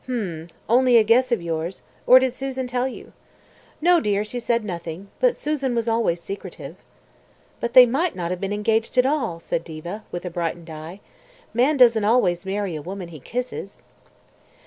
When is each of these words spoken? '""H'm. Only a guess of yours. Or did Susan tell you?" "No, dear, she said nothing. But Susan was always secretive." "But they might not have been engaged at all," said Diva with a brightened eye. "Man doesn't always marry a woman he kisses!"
'""H'm. 0.05 0.47
Only 0.67 0.97
a 0.97 1.03
guess 1.03 1.31
of 1.31 1.43
yours. 1.43 1.83
Or 2.07 2.17
did 2.17 2.33
Susan 2.33 2.65
tell 2.65 2.87
you?" 2.87 3.13
"No, 3.79 3.99
dear, 3.99 4.23
she 4.23 4.39
said 4.39 4.65
nothing. 4.65 5.09
But 5.19 5.37
Susan 5.37 5.75
was 5.75 5.87
always 5.87 6.19
secretive." 6.19 6.77
"But 7.59 7.73
they 7.73 7.85
might 7.85 8.15
not 8.15 8.31
have 8.31 8.41
been 8.41 8.51
engaged 8.51 8.97
at 8.97 9.05
all," 9.05 9.39
said 9.39 9.63
Diva 9.63 10.03
with 10.11 10.25
a 10.25 10.31
brightened 10.31 10.71
eye. 10.71 11.01
"Man 11.53 11.77
doesn't 11.77 12.03
always 12.03 12.47
marry 12.47 12.75
a 12.75 12.81
woman 12.81 13.09
he 13.09 13.19
kisses!" 13.19 13.83